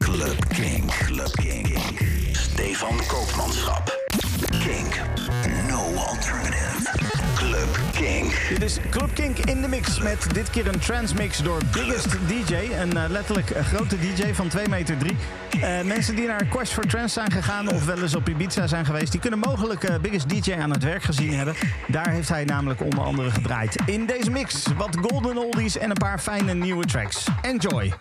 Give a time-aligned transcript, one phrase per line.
[0.00, 0.88] Club King.
[0.88, 1.78] Club King.
[2.34, 3.90] Stefan Koopmanschap.
[4.60, 5.00] Kink.
[5.68, 7.07] No alternative.
[7.58, 7.88] Club.
[8.48, 12.54] Dit is Club Kink in de mix met dit keer een transmix door Biggest DJ.
[12.80, 15.16] Een eh, letterlijk grote DJ van 2 meter 3.
[15.60, 18.84] Eh, mensen die naar Quest for Trance zijn gegaan of wel eens op Ibiza zijn
[18.84, 19.10] geweest...
[19.12, 21.54] die kunnen mogelijk eh, Biggest DJ aan het werk gezien hebben.
[21.86, 23.76] Daar heeft hij namelijk onder andere gedraaid.
[23.86, 27.26] In deze mix wat golden oldies en een paar fijne nieuwe tracks.
[27.42, 27.92] Enjoy!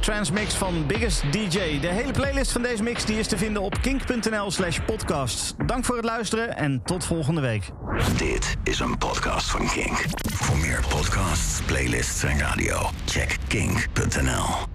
[0.00, 1.80] Transmix van Biggest DJ.
[1.80, 5.54] De hele playlist van deze mix die is te vinden op kink.nl slash podcasts.
[5.66, 7.70] Dank voor het luisteren en tot volgende week.
[8.16, 10.04] Dit is een podcast van Kink.
[10.32, 14.69] Voor meer podcasts, playlists en radio, check kink.nl.